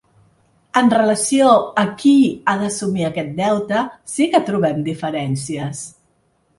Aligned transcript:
En 0.79 0.87
relació 0.93 1.51
a 1.83 1.83
qui 2.01 2.15
ha 2.45 2.57
d’assumir 2.63 3.07
aquest 3.13 3.39
deute 3.43 3.87
sí 4.17 4.31
que 4.35 4.45
trobem 4.53 4.85
diferències. 4.93 5.89